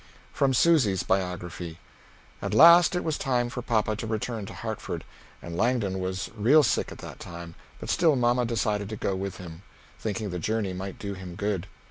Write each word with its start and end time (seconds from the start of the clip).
From 0.33 0.51
Susy's 0.55 1.03
Biography. 1.03 1.77
At 2.41 2.55
last 2.55 2.95
it 2.95 3.03
was 3.03 3.19
time 3.19 3.51
for 3.51 3.61
papa 3.61 3.95
to 3.97 4.07
return 4.07 4.47
to 4.47 4.53
Hartford, 4.55 5.03
and 5.43 5.55
Langdon 5.55 5.99
was 5.99 6.31
real 6.35 6.63
sick 6.63 6.91
at 6.91 6.97
that 6.97 7.19
time, 7.19 7.53
but 7.79 7.87
still 7.91 8.15
mamma 8.15 8.45
decided 8.45 8.89
to 8.89 8.95
go 8.95 9.15
with 9.15 9.37
him, 9.37 9.61
thinking 9.99 10.31
the 10.31 10.39
journey 10.39 10.73
might 10.73 10.97
do 10.97 11.13
him 11.13 11.35
good. 11.35 11.67